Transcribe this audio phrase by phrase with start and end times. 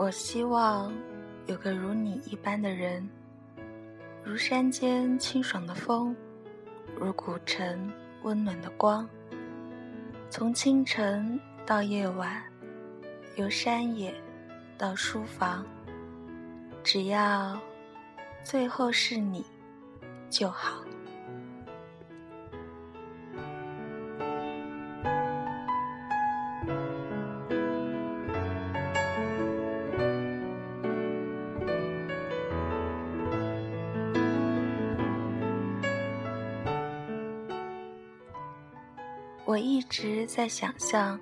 [0.00, 0.90] 我希望
[1.44, 3.06] 有个如你一般的人，
[4.24, 6.16] 如山间清爽的风，
[6.98, 7.92] 如古城
[8.22, 9.06] 温暖的光。
[10.30, 12.42] 从清晨到夜晚，
[13.36, 14.14] 由山野
[14.78, 15.66] 到书房，
[16.82, 17.60] 只要
[18.42, 19.44] 最后是你
[20.30, 20.82] 就好。
[39.50, 41.18] 我一直在想象，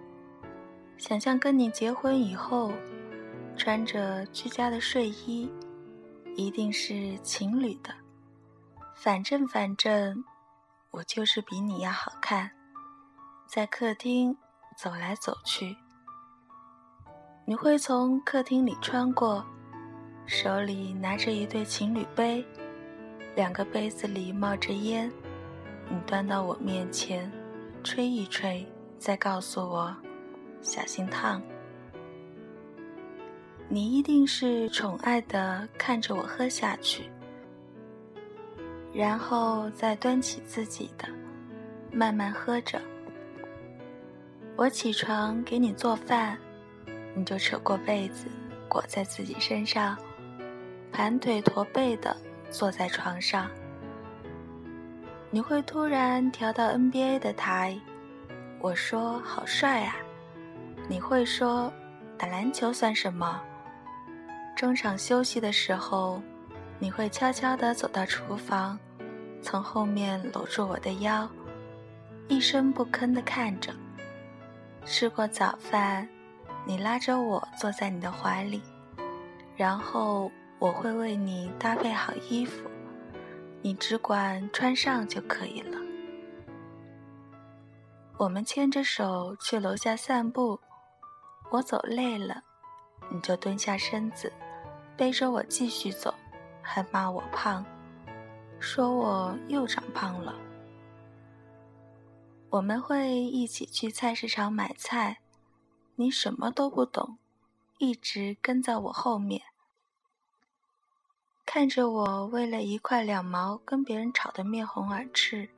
[0.99, 2.71] 想象跟你结婚以后，
[3.57, 5.51] 穿着居家的睡衣，
[6.37, 7.89] 一定是情侣的。
[8.95, 10.23] 反正反正，
[10.91, 12.51] 我就是比你要好看，
[13.47, 14.37] 在客厅
[14.77, 15.75] 走来走去，
[17.47, 19.43] 你会从客厅里穿过，
[20.27, 22.45] 手里拿着一对情侣杯，
[23.35, 25.11] 两个杯子里冒着烟，
[25.89, 27.33] 你端到我面前。
[27.83, 28.67] 吹一吹，
[28.99, 29.95] 再告诉我，
[30.61, 31.43] 小心烫。
[33.69, 37.11] 你一定是宠爱的看着我喝下去，
[38.93, 41.09] 然后再端起自己的，
[41.93, 42.81] 慢慢喝着。
[44.57, 46.37] 我起床给你做饭，
[47.15, 48.27] 你就扯过被子
[48.69, 49.97] 裹在自己身上，
[50.91, 52.17] 盘腿驼背的
[52.51, 53.49] 坐在床上。
[55.31, 57.79] 你会突然调到 NBA 的台，
[58.61, 59.95] 我说好帅啊！
[60.89, 61.71] 你会说
[62.17, 63.39] 打篮球算什么？
[64.57, 66.23] 中场休息的时候，
[66.79, 68.79] 你会悄悄地走到厨房，
[69.43, 71.29] 从后面搂住我的腰，
[72.29, 73.71] 一声不吭地看着。
[74.87, 76.09] 吃过早饭，
[76.65, 78.63] 你拉着我坐在你的怀里，
[79.59, 82.67] 然后我会为你搭配好衣服。
[83.61, 85.79] 你只管穿上就可以了。
[88.17, 90.59] 我们牵着手去楼下散步，
[91.51, 92.43] 我走累了，
[93.11, 94.33] 你就蹲下身子，
[94.97, 96.13] 背着我继续走，
[96.61, 97.65] 还骂我胖，
[98.59, 100.35] 说我又长胖了。
[102.51, 105.19] 我们会一起去菜市场买菜，
[105.97, 107.19] 你什么都不懂，
[107.79, 109.43] 一直跟在我后面。
[111.51, 115.49] 看着我为了一块两毛跟别人吵得面红耳赤，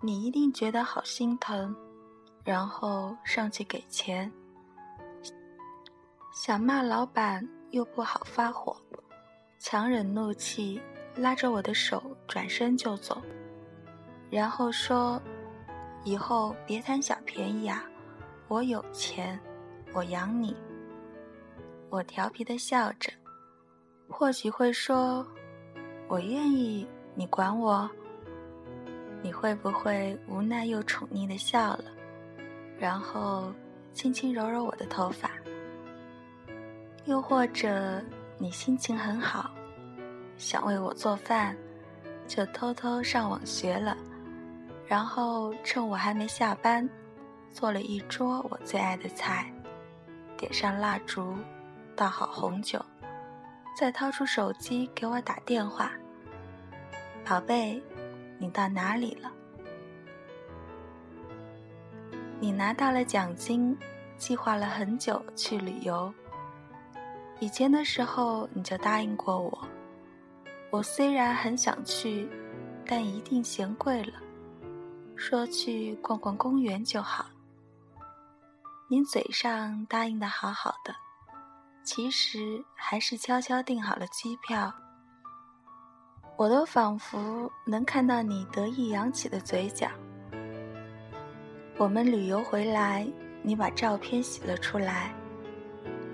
[0.00, 1.74] 你一定觉得好心疼，
[2.44, 4.30] 然后上去给钱。
[6.32, 8.76] 想骂老板又不好发火，
[9.58, 10.80] 强忍怒气，
[11.16, 13.20] 拉着我的手转身就走，
[14.30, 15.20] 然后说
[16.06, 17.84] ：“以后别贪小便宜啊，
[18.46, 19.36] 我有钱，
[19.92, 20.56] 我养你。”
[21.90, 23.10] 我调皮的笑着。
[24.16, 25.26] 或许会说
[26.06, 26.86] ：“我愿意，
[27.16, 27.90] 你管我。”
[29.20, 31.86] 你会不会无奈又宠溺的笑了，
[32.78, 33.52] 然后
[33.92, 35.32] 轻轻揉揉我的头发？
[37.06, 38.00] 又或者
[38.38, 39.50] 你心情很好，
[40.36, 41.56] 想为我做饭，
[42.28, 43.96] 就偷偷上网学了，
[44.86, 46.88] 然后趁我还没下班，
[47.50, 49.52] 做了一桌我最爱的菜，
[50.36, 51.34] 点上蜡烛，
[51.96, 52.80] 倒好红酒。
[53.74, 55.90] 再掏出手机给我打电话，
[57.24, 57.82] 宝贝，
[58.38, 59.32] 你到哪里了？
[62.38, 63.76] 你拿到了奖金，
[64.16, 66.12] 计划了很久去旅游。
[67.40, 69.68] 以前的时候你就答应过我，
[70.70, 72.28] 我虽然很想去，
[72.86, 74.12] 但一定嫌贵了，
[75.16, 77.26] 说去逛逛公园就好。
[78.86, 80.94] 你嘴上答应的好好的。
[81.84, 84.72] 其实还是悄悄订好了机票，
[86.34, 89.86] 我都仿佛能看到你得意扬起的嘴角。
[91.76, 93.06] 我们旅游回来，
[93.42, 95.14] 你把照片洗了出来，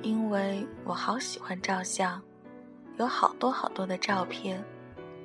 [0.02, 2.20] 因为我好喜欢照相，
[2.96, 4.62] 有好多好多的照片，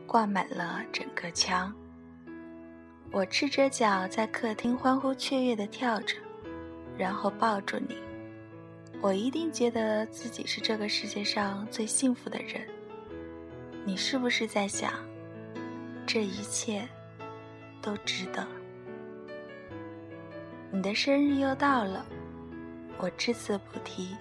[0.05, 1.73] 挂满了整个墙。
[3.11, 6.15] 我赤着脚在客厅欢呼雀跃地跳着，
[6.95, 8.04] 然后抱住你。
[9.01, 12.65] 我一定觉得自己是这个世界上最幸福的人。
[13.85, 14.91] 你是不是在想，
[16.07, 16.87] 这一切
[17.81, 18.45] 都值得？
[20.71, 22.03] 你的生日又到了，
[22.97, 24.15] 我只字不提，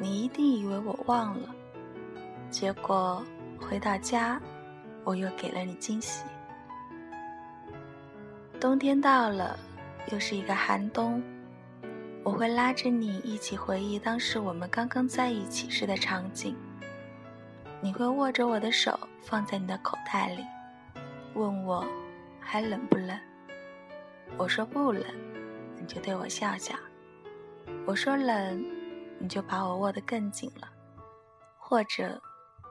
[0.00, 1.54] 你一定以为我忘了。
[2.50, 3.24] 结果
[3.56, 4.40] 回到家，
[5.04, 6.24] 我又给了你惊喜。
[8.60, 9.58] 冬天到了，
[10.10, 11.22] 又是一个寒冬。
[12.24, 16.56] 我会拉着你一起回忆当时我们刚刚在一起时的场景。
[17.80, 20.44] 你会握着我的手放在你的口袋里，
[21.34, 21.84] 问我
[22.40, 23.18] 还冷不冷？
[24.36, 25.04] 我说不冷，
[25.76, 26.76] 你就对我笑笑；
[27.84, 28.64] 我说冷，
[29.18, 30.68] 你就把我握得更紧了，
[31.58, 32.22] 或者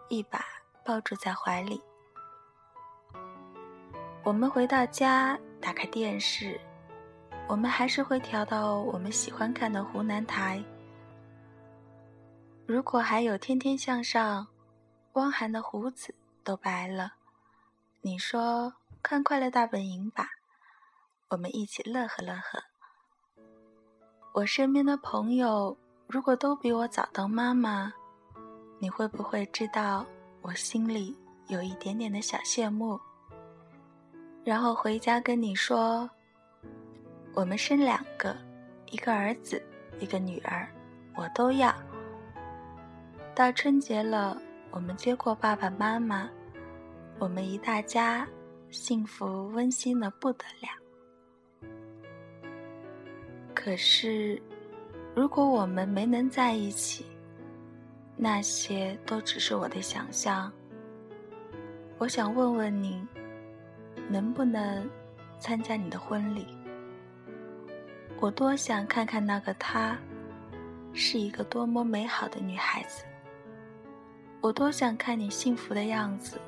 [0.07, 0.45] 一把
[0.86, 1.81] 抱住在怀里。
[4.24, 6.57] 我们回到家，打开电视。
[7.51, 10.63] 我们还是会调到我们喜欢看的湖南台。
[12.65, 14.44] 如果还有《天天向上》，
[15.15, 16.15] 汪涵的胡子
[16.45, 17.12] 都白了。
[18.00, 20.30] 你说看《快乐大本营》吧，
[21.27, 22.63] 我们一起乐呵乐呵。
[24.31, 25.77] 我身边的朋友
[26.07, 27.92] 如果都比我早当妈妈，
[28.80, 30.06] 你会不会知道
[30.42, 31.13] 我心里
[31.48, 32.98] 有一点点的小羡慕？
[34.45, 36.09] 然后回家跟你说。
[37.33, 38.36] 我们生两个，
[38.89, 39.62] 一个儿子，
[40.00, 40.68] 一个女儿，
[41.16, 41.74] 我都要。
[43.33, 44.38] 到春节了，
[44.69, 46.30] 我们接过爸爸妈妈，
[47.19, 48.28] 我们一大家
[48.69, 51.69] 幸福温馨的不得了。
[53.54, 54.42] 可是，
[55.16, 57.06] 如果我们没能在一起，
[58.18, 60.51] 那些都只是我的想象。
[61.98, 63.07] 我想问问你，
[64.10, 64.89] 能不能
[65.39, 66.45] 参加你的婚礼？
[68.22, 69.98] 我多想看看那个她，
[70.94, 73.04] 是一个多么美好的女孩子。
[74.42, 76.40] 我多想看你幸福的样子。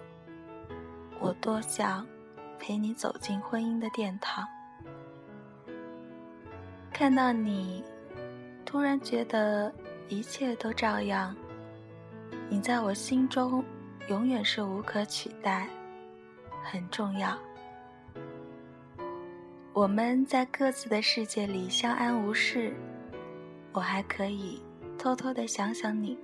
[1.19, 2.05] 我多想
[2.59, 4.47] 陪你走进婚姻的殿堂。
[6.91, 7.83] 看到你，
[8.63, 9.73] 突然觉得
[10.09, 11.35] 一切都照样。
[12.49, 13.65] 你在我心中
[14.09, 15.67] 永远是无可取代，
[16.63, 17.35] 很重要。
[19.75, 22.71] 我们在各自的世界里相安无事，
[23.71, 24.61] 我还可以
[24.99, 26.15] 偷偷的想想你。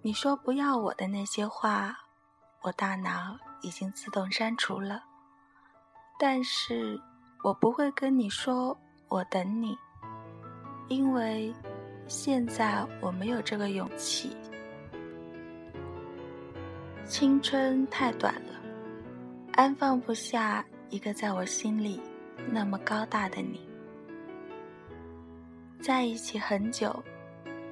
[0.00, 1.98] 你说不要我的那些话，
[2.62, 5.02] 我大脑已经自动删除了。
[6.20, 6.96] 但是
[7.42, 8.78] 我不会跟你说
[9.08, 9.76] 我等你，
[10.86, 11.52] 因为
[12.06, 14.36] 现在我没有这个勇气。
[17.04, 18.54] 青春太短了，
[19.54, 20.64] 安放不下。
[20.88, 22.00] 一个在我心里
[22.48, 23.60] 那么高大的你，
[25.80, 27.02] 在一起很久，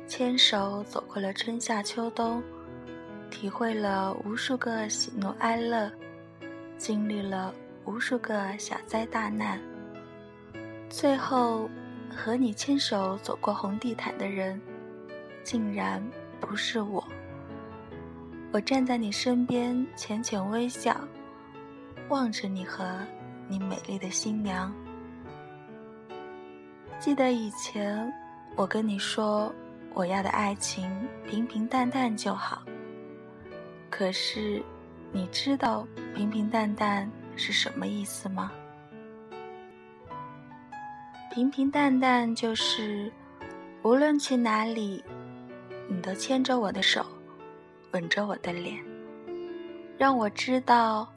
[0.06, 2.43] 牵手走过了春夏秋冬，
[3.31, 5.90] 体会了无数个喜怒哀乐，
[6.76, 9.60] 经历了无数个小灾大难，
[10.90, 11.70] 最后
[12.10, 14.60] 和你牵手走过红地毯的人，
[15.44, 16.02] 竟然
[16.40, 17.02] 不是我。
[18.50, 20.96] 我站在你身边，浅浅微笑。
[22.08, 22.84] 望着你和
[23.48, 24.72] 你美丽的新娘，
[26.98, 28.12] 记得以前
[28.56, 29.52] 我跟你说
[29.94, 30.90] 我要的爱情
[31.26, 32.62] 平平淡淡就好。
[33.90, 34.62] 可是，
[35.12, 38.52] 你知道平平淡淡是什么意思吗？
[41.32, 43.10] 平平淡淡就是
[43.82, 45.02] 无论去哪里，
[45.88, 47.05] 你都牵着我的手，
[47.93, 48.79] 吻着我的脸，
[49.96, 51.08] 让我知道。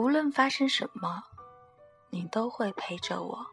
[0.00, 1.22] 无论发生什么，
[2.08, 3.46] 你都会陪着我。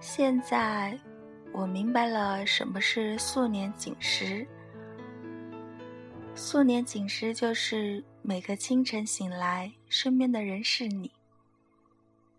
[0.00, 0.98] 现在
[1.52, 4.48] 我明白了什么是素年锦时。
[6.34, 11.12] 素年锦时就是每个清晨醒来，身边的人是你。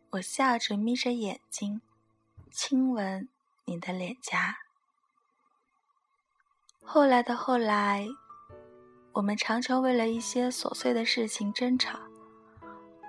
[0.09, 1.81] 我笑着眯着眼睛，
[2.49, 3.29] 亲吻
[3.65, 4.57] 你的脸颊。
[6.81, 8.07] 后来的后来。
[9.13, 11.99] 我们常常为了一些琐碎的事情争吵，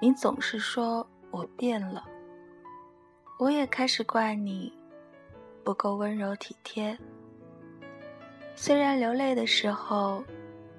[0.00, 2.04] 你总是说我变了，
[3.38, 4.72] 我也开始怪你
[5.62, 6.98] 不够温柔体贴。
[8.56, 10.24] 虽然流泪的时候，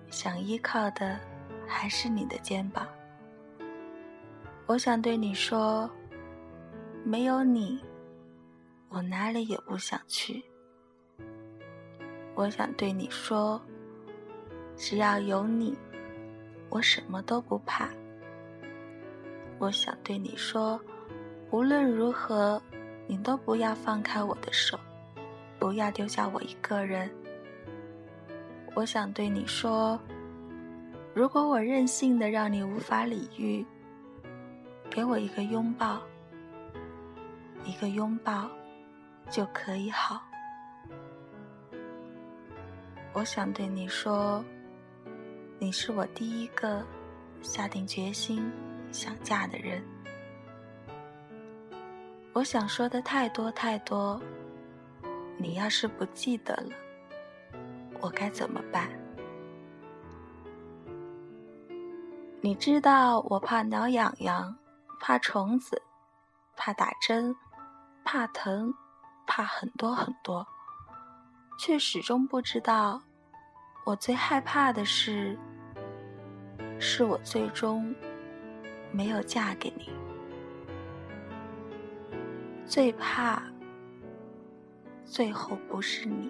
[0.10, 1.18] 想依靠的
[1.66, 2.86] 还是你的肩膀。
[4.66, 5.90] 我想对你说，
[7.06, 7.80] 没有你，
[8.90, 10.44] 我哪里也不想去。
[12.36, 13.62] 我想对你说。
[14.76, 15.78] 只要有你，
[16.70, 17.88] 我什么都不怕。
[19.60, 20.80] 我想对你说，
[21.52, 22.62] 无论如何，
[23.08, 24.78] 你都不要放开我的手，
[25.60, 27.10] 不要丢下我一个人。
[28.76, 30.00] 我想对你说，
[31.14, 33.66] 如果我任性的让你无法理喻，
[34.90, 36.02] 给我一个拥抱，
[37.64, 38.50] 一个拥抱
[39.30, 40.22] 就可以好。
[43.14, 44.44] 我想对你说。
[45.64, 46.86] 你是我第一个
[47.42, 48.52] 下定决心
[48.92, 49.82] 想嫁的人。
[52.34, 54.22] 我想说的太多太多，
[55.38, 56.76] 你要是不记得了，
[58.02, 58.90] 我该怎么办？
[62.42, 64.54] 你知道我怕挠痒痒，
[65.00, 65.82] 怕虫子，
[66.58, 67.34] 怕打针，
[68.04, 68.74] 怕疼，
[69.26, 70.46] 怕很多很多，
[71.58, 73.02] 却始终不知道，
[73.86, 75.40] 我最害怕的是，
[76.86, 77.96] 是我最终
[78.92, 79.90] 没有嫁给你。
[82.66, 83.42] 最怕，
[85.06, 86.30] 最后不是你。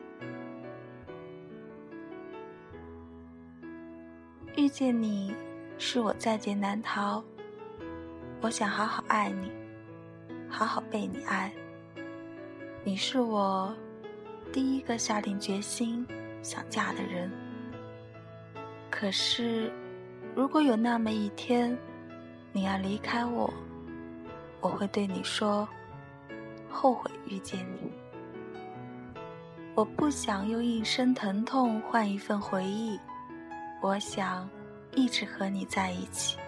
[4.55, 5.33] 遇见你，
[5.79, 7.23] 是我在劫难逃。
[8.39, 9.51] 我想好好爱你，
[10.47, 11.51] 好好被你爱。
[12.83, 13.75] 你是我
[14.51, 16.05] 第一个下定决心
[16.43, 17.31] 想嫁的人。
[18.91, 19.71] 可是，
[20.35, 21.77] 如果有那么一天，
[22.51, 23.53] 你要离开我，
[24.61, 25.67] 我会对你说。
[26.75, 27.91] 后悔遇见你，
[29.75, 32.99] 我不想用一生疼痛换一份回忆，
[33.79, 34.49] 我想
[34.95, 36.39] 一直和你在一起，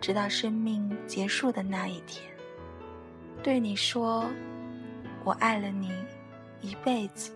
[0.00, 2.24] 直到生命结束的那一天。
[3.42, 4.24] 对你说，
[5.24, 5.90] 我爱了你
[6.60, 7.32] 一辈子。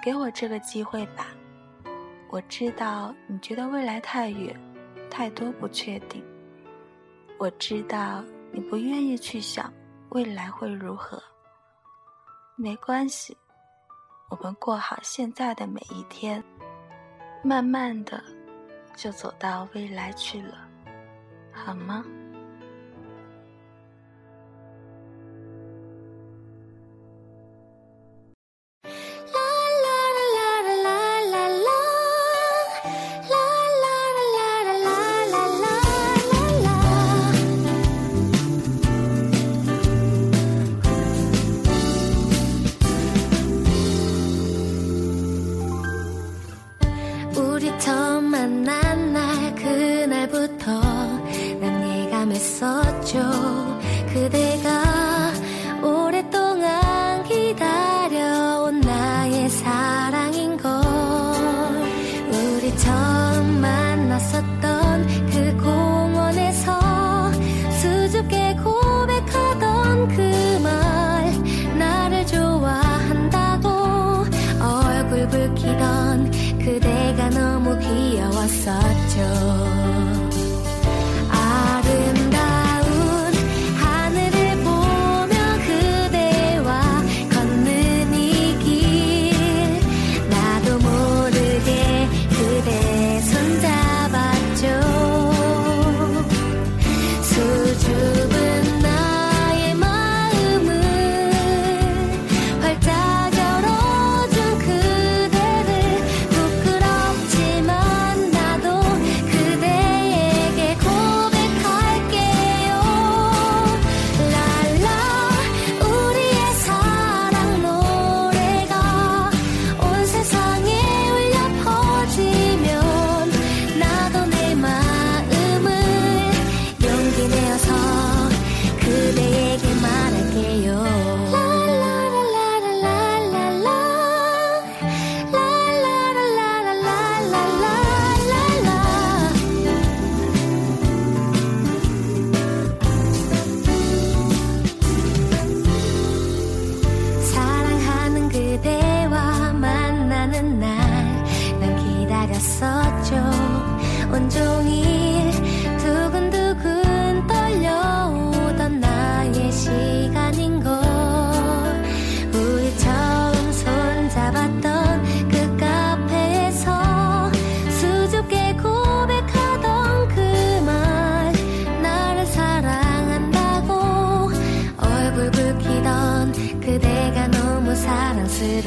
[0.00, 1.26] 给我这个机会吧，
[2.30, 4.54] 我知道你觉得未来太远，
[5.10, 6.22] 太多不确定。
[7.38, 9.72] 我知道你不愿意去想。
[10.10, 11.22] 未来会如何？
[12.56, 13.36] 没关系，
[14.30, 16.42] 我们过好现在的每一天，
[17.44, 18.24] 慢慢的
[18.96, 20.66] 就走到未来去了，
[21.52, 22.02] 好吗？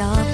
[0.00, 0.29] 사랑스럽죠